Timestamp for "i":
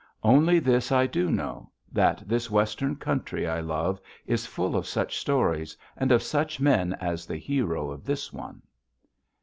0.91-1.05, 3.47-3.59